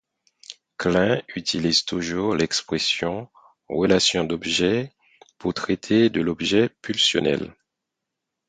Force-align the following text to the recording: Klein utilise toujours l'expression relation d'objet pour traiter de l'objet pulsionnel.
Klein 0.79 1.21
utilise 1.35 1.85
toujours 1.85 2.33
l'expression 2.33 3.29
relation 3.69 4.23
d'objet 4.23 4.91
pour 5.37 5.53
traiter 5.53 6.09
de 6.09 6.21
l'objet 6.21 6.69
pulsionnel. 6.81 7.55